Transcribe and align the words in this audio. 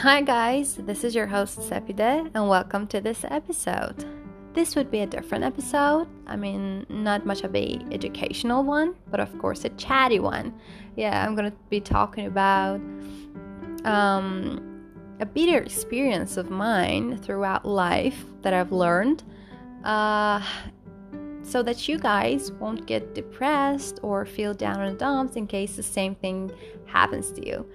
Hi, 0.00 0.22
guys, 0.22 0.76
this 0.76 1.04
is 1.04 1.14
your 1.14 1.26
host 1.26 1.58
Sepide, 1.58 2.30
and 2.34 2.48
welcome 2.48 2.86
to 2.86 3.02
this 3.02 3.22
episode. 3.28 4.06
This 4.54 4.74
would 4.74 4.90
be 4.90 5.00
a 5.00 5.06
different 5.06 5.44
episode. 5.44 6.08
I 6.26 6.36
mean, 6.36 6.86
not 6.88 7.26
much 7.26 7.42
of 7.42 7.54
a 7.54 7.78
educational 7.90 8.62
one, 8.62 8.94
but 9.10 9.20
of 9.20 9.38
course 9.38 9.66
a 9.66 9.68
chatty 9.68 10.18
one. 10.18 10.58
Yeah, 10.96 11.22
I'm 11.22 11.34
gonna 11.36 11.52
be 11.68 11.82
talking 11.82 12.24
about 12.24 12.80
um, 13.84 14.86
a 15.20 15.26
bitter 15.26 15.58
experience 15.58 16.38
of 16.38 16.48
mine 16.48 17.18
throughout 17.18 17.66
life 17.66 18.24
that 18.40 18.54
I've 18.54 18.72
learned, 18.72 19.22
uh, 19.84 20.42
so 21.42 21.62
that 21.62 21.88
you 21.88 21.98
guys 21.98 22.52
won't 22.52 22.86
get 22.86 23.14
depressed 23.14 24.00
or 24.02 24.24
feel 24.24 24.54
down 24.54 24.80
in 24.80 24.94
the 24.94 24.98
dumps 24.98 25.36
in 25.36 25.46
case 25.46 25.76
the 25.76 25.82
same 25.82 26.14
thing 26.14 26.50
happens 26.86 27.30
to 27.32 27.46
you. 27.46 27.66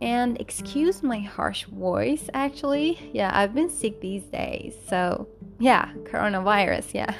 And 0.00 0.40
excuse 0.40 1.02
my 1.02 1.18
harsh 1.18 1.64
voice, 1.64 2.30
actually. 2.32 3.10
Yeah, 3.12 3.30
I've 3.34 3.54
been 3.54 3.68
sick 3.68 4.00
these 4.00 4.22
days. 4.24 4.74
So, 4.88 5.28
yeah, 5.58 5.92
coronavirus, 6.04 6.94
yeah. 6.94 7.14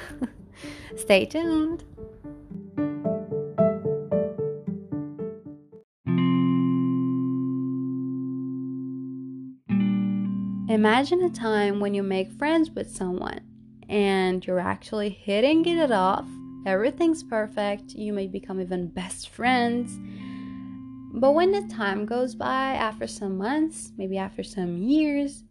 Stay 0.95 1.25
tuned. 1.25 1.83
Imagine 10.71 11.21
a 11.23 11.29
time 11.29 11.79
when 11.81 11.93
you 11.93 12.01
make 12.01 12.31
friends 12.31 12.71
with 12.71 12.89
someone 12.89 13.41
and 13.89 14.45
you're 14.47 14.59
actually 14.59 15.09
hitting 15.09 15.65
it 15.65 15.91
off. 15.91 16.25
Everything's 16.65 17.23
perfect. 17.23 17.91
You 17.91 18.13
may 18.13 18.27
become 18.27 18.61
even 18.61 18.87
best 18.87 19.29
friends 19.29 19.99
but 21.13 21.31
when 21.31 21.51
the 21.51 21.73
time 21.73 22.05
goes 22.05 22.35
by, 22.35 22.73
after 22.73 23.05
some 23.05 23.37
months, 23.37 23.91
maybe 23.97 24.17
after 24.17 24.43
some 24.43 24.77
years, 24.77 25.43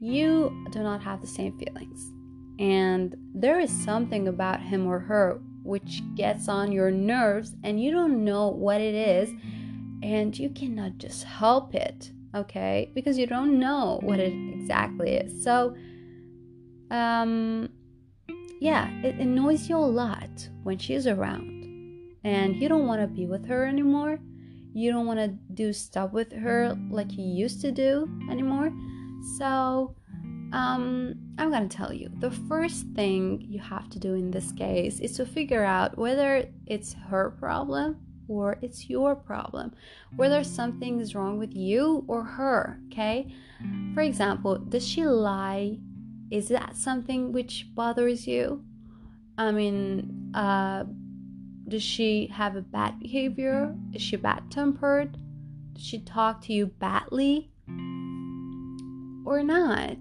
you 0.00 0.66
do 0.72 0.82
not 0.82 1.02
have 1.02 1.20
the 1.20 1.26
same 1.26 1.56
feelings. 1.58 2.12
And 2.58 3.16
there 3.34 3.60
is 3.60 3.70
something 3.70 4.28
about 4.28 4.60
him 4.60 4.86
or 4.86 4.98
her 4.98 5.40
which 5.62 6.02
gets 6.14 6.48
on 6.48 6.72
your 6.72 6.90
nerves, 6.90 7.54
and 7.64 7.82
you 7.82 7.90
don't 7.90 8.22
know 8.22 8.48
what 8.48 8.80
it 8.80 8.94
is, 8.94 9.30
and 10.02 10.38
you 10.38 10.50
cannot 10.50 10.98
just 10.98 11.24
help 11.24 11.74
it, 11.74 12.12
okay? 12.34 12.90
Because 12.94 13.16
you 13.16 13.26
don't 13.26 13.58
know 13.58 13.98
what 14.02 14.20
it 14.20 14.34
exactly 14.52 15.14
is. 15.14 15.42
So, 15.42 15.74
um, 16.90 17.70
yeah, 18.60 18.90
it 19.02 19.14
annoys 19.14 19.68
you 19.70 19.76
a 19.76 19.78
lot 19.78 20.48
when 20.64 20.76
she's 20.76 21.06
around, 21.06 22.18
and 22.24 22.56
you 22.56 22.68
don't 22.68 22.86
want 22.86 23.00
to 23.00 23.06
be 23.06 23.24
with 23.24 23.46
her 23.46 23.64
anymore 23.64 24.18
you 24.74 24.92
don't 24.92 25.06
want 25.06 25.20
to 25.20 25.28
do 25.54 25.72
stuff 25.72 26.12
with 26.12 26.32
her 26.32 26.76
like 26.90 27.12
you 27.12 27.24
used 27.24 27.60
to 27.62 27.70
do 27.70 28.08
anymore. 28.30 28.72
So, 29.38 29.94
um, 30.52 31.14
I'm 31.38 31.50
gonna 31.50 31.68
tell 31.68 31.92
you 31.92 32.10
the 32.18 32.30
first 32.30 32.86
thing 32.94 33.44
you 33.48 33.60
have 33.60 33.88
to 33.90 33.98
do 33.98 34.14
in 34.14 34.30
this 34.30 34.52
case 34.52 35.00
is 35.00 35.16
to 35.16 35.26
figure 35.26 35.64
out 35.64 35.96
whether 35.96 36.48
it's 36.66 36.92
her 37.08 37.30
problem 37.30 37.96
or 38.28 38.58
it's 38.62 38.88
your 38.88 39.14
problem, 39.14 39.72
whether 40.16 40.42
something 40.44 41.00
is 41.00 41.14
wrong 41.14 41.38
with 41.38 41.54
you 41.54 42.04
or 42.08 42.22
her. 42.22 42.78
Okay, 42.92 43.34
for 43.94 44.02
example, 44.02 44.58
does 44.58 44.86
she 44.86 45.04
lie? 45.04 45.78
Is 46.30 46.48
that 46.48 46.76
something 46.76 47.32
which 47.32 47.68
bothers 47.74 48.26
you? 48.26 48.64
I 49.36 49.50
mean, 49.50 50.30
uh, 50.34 50.84
does 51.68 51.82
she 51.82 52.26
have 52.26 52.56
a 52.56 52.60
bad 52.60 53.00
behavior? 53.00 53.74
Is 53.92 54.02
she 54.02 54.16
bad 54.16 54.50
tempered? 54.50 55.16
Does 55.74 55.84
she 55.84 55.98
talk 56.00 56.42
to 56.42 56.52
you 56.52 56.66
badly? 56.66 57.50
Or 59.26 59.42
not? 59.42 59.96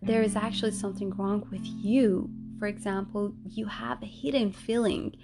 There 0.00 0.22
is 0.22 0.36
actually 0.36 0.72
something 0.72 1.10
wrong 1.10 1.46
with 1.50 1.64
you. 1.64 2.30
For 2.58 2.66
example, 2.66 3.34
you 3.44 3.66
have 3.66 4.02
a 4.02 4.06
hidden 4.06 4.52
feeling. 4.52 5.16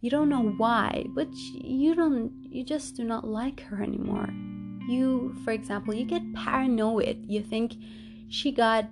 You 0.00 0.10
don't 0.10 0.28
know 0.28 0.54
why, 0.56 1.06
but 1.14 1.28
you 1.32 1.94
don't 1.94 2.32
you 2.50 2.64
just 2.64 2.96
do 2.96 3.04
not 3.04 3.26
like 3.26 3.60
her 3.62 3.82
anymore. 3.82 4.28
You, 4.88 5.34
for 5.44 5.52
example, 5.52 5.94
you 5.94 6.04
get 6.04 6.34
paranoid. 6.34 7.24
You 7.26 7.42
think 7.42 7.74
she 8.28 8.52
got 8.52 8.86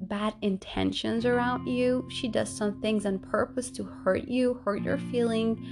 bad 0.00 0.34
intentions 0.42 1.24
around 1.24 1.66
you. 1.66 2.06
She 2.10 2.28
does 2.28 2.54
some 2.54 2.80
things 2.80 3.06
on 3.06 3.18
purpose 3.18 3.70
to 3.72 3.84
hurt 3.84 4.28
you, 4.28 4.54
hurt 4.64 4.82
your 4.82 4.98
feeling, 4.98 5.66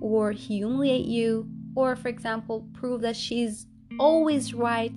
or 0.00 0.32
humiliate 0.32 1.06
you, 1.06 1.48
or, 1.74 1.96
for 1.96 2.08
example, 2.08 2.68
prove 2.72 3.00
that 3.02 3.16
she's 3.16 3.66
always 3.98 4.54
right 4.54 4.96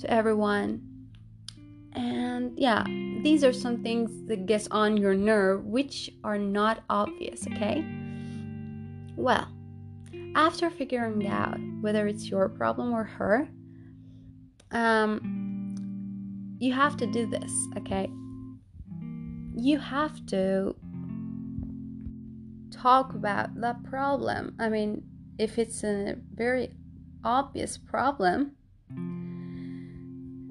to 0.00 0.10
everyone. 0.10 0.82
And 1.92 2.58
yeah, 2.58 2.84
these 3.22 3.44
are 3.44 3.52
some 3.52 3.82
things 3.82 4.26
that 4.28 4.46
gets 4.46 4.66
on 4.70 4.96
your 4.96 5.14
nerve 5.14 5.64
which 5.64 6.10
are 6.24 6.38
not 6.38 6.82
obvious, 6.90 7.46
okay? 7.46 7.84
Well, 9.16 9.48
after 10.34 10.70
figuring 10.70 11.26
out 11.28 11.58
whether 11.80 12.08
it's 12.08 12.28
your 12.28 12.48
problem 12.48 12.92
or 12.92 13.04
her, 13.04 13.48
um, 14.72 15.43
you 16.58 16.72
have 16.72 16.96
to 16.98 17.06
do 17.06 17.26
this, 17.26 17.52
okay? 17.76 18.08
You 19.56 19.78
have 19.78 20.24
to 20.26 20.74
talk 22.70 23.14
about 23.14 23.60
that 23.60 23.82
problem. 23.84 24.54
I 24.58 24.68
mean, 24.68 25.02
if 25.38 25.58
it's 25.58 25.84
a 25.84 26.16
very 26.34 26.72
obvious 27.24 27.78
problem, 27.78 28.52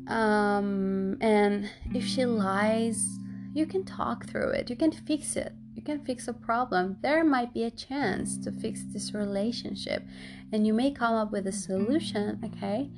um, 0.08 1.18
and 1.22 1.70
if 1.94 2.06
she 2.06 2.26
lies, 2.26 3.20
you 3.54 3.66
can 3.66 3.86
talk 3.86 4.26
through 4.26 4.50
it, 4.50 4.70
you 4.70 4.76
can 4.76 4.92
fix 4.92 5.36
it. 5.36 5.54
You 5.76 5.82
can 5.82 6.06
fix 6.06 6.28
a 6.28 6.34
problem. 6.34 6.98
There 7.02 7.24
might 7.24 7.54
be 7.54 7.64
a 7.64 7.72
chance 7.72 8.38
to 8.40 8.52
fix 8.52 8.84
this 8.84 9.14
relationship, 9.14 10.04
and 10.52 10.68
you 10.68 10.74
may 10.74 10.92
come 10.92 11.16
up 11.16 11.32
with 11.32 11.48
a 11.48 11.52
solution, 11.52 12.40
okay? 12.46 12.92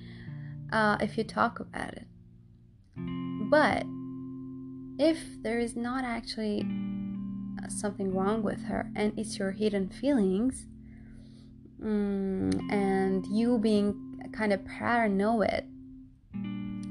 Uh, 0.71 0.97
if 0.99 1.17
you 1.17 1.23
talk 1.23 1.59
about 1.59 1.93
it. 1.93 2.07
But 3.49 3.85
if 4.97 5.41
there 5.43 5.59
is 5.59 5.75
not 5.75 6.03
actually 6.03 6.65
uh, 7.63 7.67
something 7.67 8.13
wrong 8.13 8.41
with 8.41 8.63
her 8.63 8.91
and 8.95 9.17
it's 9.17 9.37
your 9.37 9.51
hidden 9.51 9.89
feelings 9.89 10.67
um, 11.83 12.49
and 12.71 13.25
you 13.27 13.57
being 13.57 14.19
kind 14.33 14.51
of 14.53 14.65
paranoid, 14.65 15.65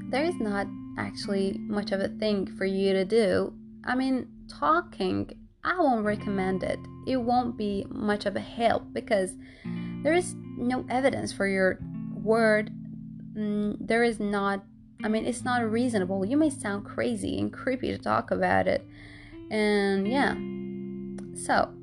there 0.09 0.23
is 0.23 0.35
not 0.39 0.67
actually 0.97 1.57
much 1.59 1.91
of 1.91 1.99
a 1.99 2.07
thing 2.07 2.47
for 2.57 2.65
you 2.65 2.93
to 2.93 3.05
do. 3.05 3.53
I 3.83 3.95
mean, 3.95 4.27
talking, 4.47 5.29
I 5.63 5.77
won't 5.79 6.05
recommend 6.05 6.63
it. 6.63 6.79
It 7.07 7.17
won't 7.17 7.57
be 7.57 7.85
much 7.89 8.25
of 8.25 8.35
a 8.35 8.39
help 8.39 8.93
because 8.93 9.31
there 10.03 10.13
is 10.13 10.35
no 10.57 10.85
evidence 10.89 11.33
for 11.33 11.47
your 11.47 11.79
word. 12.13 12.71
Mm, 13.35 13.77
there 13.79 14.03
is 14.03 14.19
not 14.19 14.63
I 15.03 15.07
mean, 15.07 15.25
it's 15.25 15.43
not 15.43 15.69
reasonable. 15.69 16.25
You 16.25 16.37
may 16.37 16.49
sound 16.49 16.85
crazy 16.85 17.39
and 17.39 17.51
creepy 17.51 17.91
to 17.91 17.97
talk 17.97 18.31
about 18.31 18.67
it. 18.67 18.85
And 19.51 20.07
yeah. 20.07 20.33
So, 21.45 21.73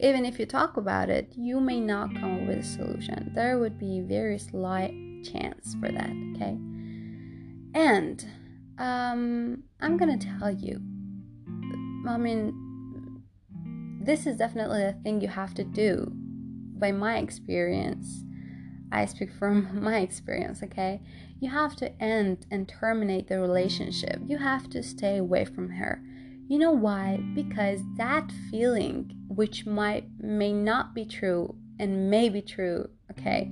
even 0.00 0.24
if 0.24 0.38
you 0.38 0.46
talk 0.46 0.76
about 0.76 1.10
it, 1.10 1.32
you 1.36 1.60
may 1.60 1.80
not 1.80 2.14
come 2.14 2.40
up 2.42 2.48
with 2.48 2.58
a 2.58 2.62
solution. 2.62 3.32
There 3.34 3.58
would 3.58 3.78
be 3.78 4.00
very 4.00 4.38
slight 4.38 4.94
chance 5.22 5.76
for 5.78 5.92
that, 5.92 6.10
okay? 6.34 6.58
And 7.74 8.24
um, 8.78 9.62
I'm 9.80 9.96
gonna 9.96 10.18
tell 10.18 10.50
you. 10.50 10.80
I 12.08 12.16
mean, 12.16 13.22
this 14.02 14.26
is 14.26 14.38
definitely 14.38 14.82
a 14.82 14.94
thing 15.04 15.20
you 15.20 15.28
have 15.28 15.54
to 15.54 15.64
do. 15.64 16.10
By 16.78 16.92
my 16.92 17.18
experience, 17.18 18.24
I 18.92 19.06
speak 19.06 19.32
from 19.32 19.68
my 19.82 19.98
experience, 19.98 20.62
okay? 20.62 21.00
You 21.38 21.50
have 21.50 21.76
to 21.76 22.02
end 22.02 22.46
and 22.50 22.68
terminate 22.68 23.28
the 23.28 23.40
relationship. 23.40 24.20
You 24.26 24.38
have 24.38 24.68
to 24.70 24.82
stay 24.82 25.16
away 25.16 25.44
from 25.44 25.70
her. 25.70 26.02
You 26.48 26.58
know 26.58 26.72
why? 26.72 27.20
Because 27.34 27.80
that 27.96 28.30
feeling, 28.50 29.16
which 29.28 29.66
might 29.66 30.08
may 30.18 30.52
not 30.52 30.94
be 30.94 31.04
true 31.04 31.54
and 31.78 32.10
may 32.10 32.28
be 32.28 32.42
true, 32.42 32.90
okay? 33.10 33.50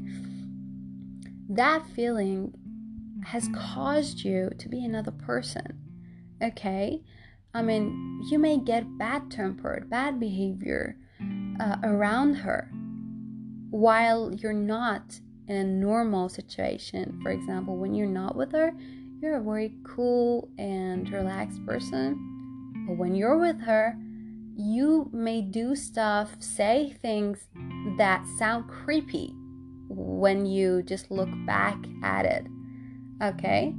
That 1.49 1.87
feeling 1.95 2.53
has 3.25 3.49
caused 3.55 4.25
you 4.25 4.51
to 4.59 4.69
be 4.69 4.85
another 4.85 5.13
person, 5.13 5.79
okay? 6.43 7.03
I 7.55 7.63
mean, 7.63 8.23
you 8.31 8.39
may 8.39 8.59
get 8.59 8.99
bad 8.99 9.31
tempered, 9.31 9.89
bad 9.89 10.21
behavior 10.21 10.97
uh, 11.61 11.77
around 11.83 12.35
her 12.35 12.71
while 13.71 14.33
you're 14.33 14.53
not 14.53 15.21
in 15.49 15.57
a 15.57 15.65
normal 15.65 16.29
situation. 16.29 17.19
For 17.23 17.31
example, 17.31 17.77
when 17.77 17.95
you're 17.95 18.07
not 18.07 18.37
with 18.37 18.53
her, 18.53 18.73
you're 19.21 19.39
a 19.39 19.43
very 19.43 19.75
cool 19.83 20.49
and 20.59 21.11
relaxed 21.11 21.65
person. 21.67 22.85
But 22.87 22.97
when 22.97 23.15
you're 23.15 23.39
with 23.39 23.61
her, 23.63 23.97
you 24.57 25.09
may 25.13 25.41
do 25.41 25.75
stuff, 25.75 26.37
say 26.41 26.97
things 27.01 27.49
that 27.97 28.27
sound 28.39 28.69
creepy 28.69 29.33
when 29.89 30.47
you 30.47 30.83
just 30.83 31.11
look 31.11 31.29
back 31.47 31.79
at 32.03 32.27
it. 32.27 32.47
Okay? 33.23 33.75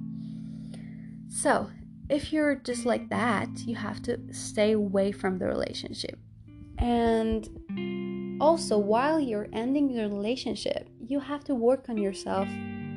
So, 1.30 1.70
if 2.10 2.34
you're 2.34 2.56
just 2.56 2.86
like 2.86 3.10
that, 3.10 3.50
you 3.60 3.76
have 3.76 4.02
to 4.04 4.20
stay 4.32 4.72
away 4.72 5.12
from 5.12 5.38
the 5.38 5.46
relationship. 5.46 6.18
And 6.78 7.48
also, 8.40 8.78
while 8.78 9.20
you're 9.20 9.48
ending 9.54 9.90
your 9.90 10.08
relationship, 10.08 10.90
you 11.00 11.20
have 11.20 11.44
to 11.46 11.56
work 11.56 11.90
on 11.90 11.98
yourself. 11.98 12.48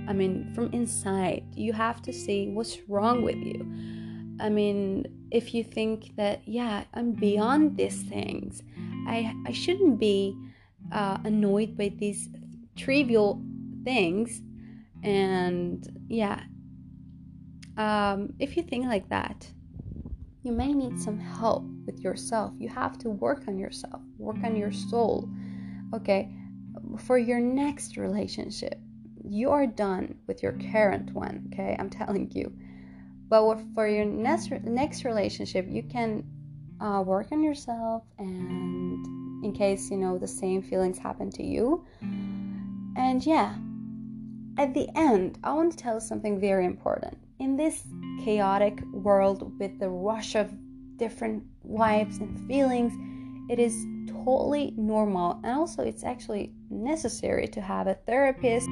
I 0.09 0.13
mean, 0.13 0.53
from 0.55 0.73
inside, 0.73 1.45
you 1.55 1.73
have 1.73 2.03
to 2.03 2.13
see 2.13 2.49
what's 2.49 2.79
wrong 2.89 3.23
with 3.23 3.37
you. 3.37 3.61
I 4.41 4.49
mean, 4.49 5.07
if 5.31 5.55
you 5.55 5.63
think 5.63 6.17
that, 6.17 6.43
yeah, 6.47 6.85
I'm 6.95 7.13
beyond 7.13 7.77
these 7.77 8.03
things, 8.03 8.63
I, 9.07 9.35
I 9.47 9.53
shouldn't 9.53 9.99
be 9.99 10.37
uh, 10.91 11.19
annoyed 11.25 11.77
by 11.77 11.93
these 11.97 12.29
trivial 12.77 13.43
things. 13.85 14.41
And 15.03 16.05
yeah, 16.09 16.41
um, 17.77 18.35
if 18.39 18.57
you 18.57 18.63
think 18.63 18.87
like 18.87 19.09
that, 19.09 19.47
you 20.43 20.53
may 20.53 20.73
need 20.73 20.99
some 20.99 21.19
help 21.19 21.65
with 21.87 22.01
yourself. 22.01 22.53
You 22.59 22.69
have 22.69 22.99
to 22.99 23.11
work 23.11 23.45
on 23.47 23.59
yourself, 23.59 24.03
work 24.19 24.39
on 24.45 24.57
your 24.57 24.73
soul. 24.73 25.29
Okay, 25.95 26.35
for 26.99 27.17
your 27.17 27.39
next 27.39 27.97
relationship, 27.97 28.81
you 29.25 29.51
are 29.51 29.67
done 29.67 30.17
with 30.27 30.43
your 30.43 30.53
current 30.73 31.13
one. 31.15 31.49
Okay, 31.53 31.77
I'm 31.79 31.91
telling 31.91 32.31
you. 32.33 32.53
But 33.29 33.61
for 33.75 33.87
your 33.87 34.05
next 34.05 34.51
next 34.65 35.05
relationship, 35.05 35.67
you 35.69 35.85
can 35.85 36.25
uh, 36.81 37.03
work 37.07 37.31
on 37.31 37.43
yourself, 37.43 38.03
and 38.19 39.45
in 39.45 39.53
case 39.53 39.91
you 39.91 39.97
know 39.97 40.19
the 40.19 40.29
same 40.29 40.61
feelings 40.61 40.99
happen 40.99 41.31
to 41.31 41.45
you. 41.45 41.87
And 42.97 43.25
yeah, 43.25 43.55
at 44.59 44.75
the 44.75 44.89
end, 44.97 45.39
I 45.45 45.53
want 45.53 45.71
to 45.73 45.79
tell 45.79 45.95
you 45.95 46.01
something 46.01 46.41
very 46.41 46.67
important 46.67 47.17
in 47.43 47.57
this 47.57 47.83
chaotic 48.25 48.81
world 48.93 49.59
with 49.59 49.77
the 49.81 49.89
rush 49.89 50.37
of 50.37 50.53
different 50.97 51.43
vibes 51.69 52.21
and 52.21 52.39
feelings, 52.47 52.93
it 53.51 53.59
is 53.59 53.85
totally 54.07 54.73
normal 54.77 55.41
and 55.43 55.59
also 55.59 55.83
it's 55.83 56.05
actually 56.05 56.53
necessary 56.71 57.49
to 57.49 57.61
have 57.61 57.89
a 57.89 57.95
therapist. 58.07 58.69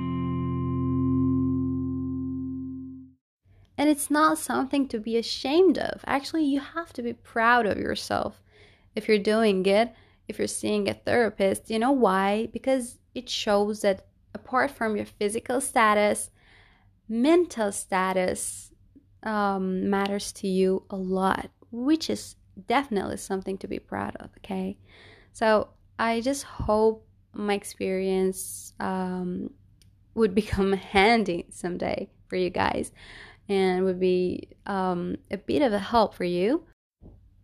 And 3.76 3.88
it's 3.88 4.08
not 4.08 4.38
something 4.38 4.87
to 4.88 5.00
be 5.00 5.16
ashamed 5.16 5.76
of. 5.76 6.05
Actually, 6.06 6.44
you 6.44 6.61
have 6.61 6.93
to 6.93 7.02
be 7.02 7.12
proud 7.12 7.66
of 7.66 7.76
yourself 7.76 8.40
if 8.94 9.08
you're 9.08 9.19
doing 9.19 9.66
it, 9.66 9.93
if 10.28 10.38
you're 10.38 10.46
seeing 10.46 10.88
a 10.88 10.94
therapist. 10.94 11.70
You 11.70 11.81
know 11.81 11.90
why? 11.90 12.50
Because 12.52 12.99
it 13.16 13.28
shows 13.28 13.81
that 13.81 14.06
apart 14.32 14.70
from 14.70 14.94
your 14.96 15.06
physical 15.06 15.61
status, 15.61 16.31
mental 17.10 17.72
status 17.72 18.72
um, 19.24 19.90
matters 19.90 20.32
to 20.32 20.48
you 20.48 20.84
a 20.88 20.96
lot, 20.96 21.50
which 21.70 22.08
is 22.08 22.36
definitely 22.66 23.16
something 23.16 23.58
to 23.58 23.68
be 23.68 23.78
proud 23.78 24.16
of. 24.16 24.30
Okay, 24.38 24.78
so 25.32 25.68
I 25.98 26.20
just 26.20 26.44
hope 26.44 27.06
my 27.34 27.54
experience 27.54 28.72
um, 28.80 29.50
would 30.14 30.34
become 30.42 30.72
handy 30.72 31.46
someday 31.50 32.08
for 32.28 32.36
you 32.36 32.48
guys 32.48 32.92
and 33.48 33.84
would 33.84 33.98
be 33.98 34.48
um, 34.66 35.16
a 35.30 35.36
bit 35.36 35.60
of 35.60 35.72
a 35.72 35.78
help 35.78 36.14
for 36.14 36.24
you. 36.24 36.64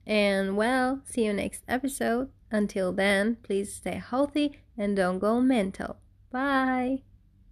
And 0.07 0.57
well, 0.57 1.03
see 1.05 1.25
you 1.25 1.33
next 1.33 1.65
episode. 1.67 2.31
Until 2.51 2.93
then, 2.93 3.39
please 3.43 3.75
stay 3.75 4.01
healthy 4.09 4.61
and 4.79 4.97
don't 4.97 5.19
go 5.19 5.41
mental. 5.41 5.97
Bye. 6.31 7.03